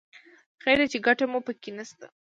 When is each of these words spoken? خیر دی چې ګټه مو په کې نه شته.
خیر 0.63 0.77
دی 0.81 0.87
چې 0.93 0.99
ګټه 1.07 1.25
مو 1.31 1.39
په 1.47 1.51
کې 1.61 1.71
نه 1.77 1.83
شته. 1.89 2.07